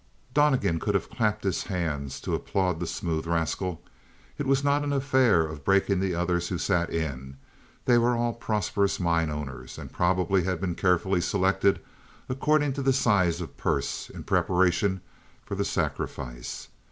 Donnegan 0.33 0.79
could 0.79 0.95
have 0.95 1.11
clapped 1.11 1.43
his 1.43 1.65
hands 1.65 2.19
to 2.21 2.33
applaud 2.33 2.79
the 2.79 2.87
smooth 2.87 3.27
rascal. 3.27 3.83
It 4.39 4.47
was 4.47 4.63
not 4.63 4.83
an 4.83 4.91
affair 4.91 5.45
of 5.45 5.63
breaking 5.63 5.99
the 5.99 6.15
others 6.15 6.47
who 6.47 6.57
sat 6.57 6.89
in. 6.89 7.37
They 7.85 7.99
were 7.99 8.15
all 8.15 8.33
prosperous 8.33 8.99
mine 8.99 9.29
owners, 9.29 9.77
and 9.77 9.93
probably 9.93 10.41
they 10.41 10.49
had 10.49 10.59
been 10.59 10.73
carefully 10.73 11.21
selected 11.21 11.81
according 12.27 12.73
to 12.73 12.81
the 12.81 12.93
size 12.93 13.41
of 13.41 13.57
purse, 13.57 14.09
in 14.09 14.23
preparation 14.23 15.01
for 15.45 15.53
the 15.53 15.63
sacrifice. 15.63 16.69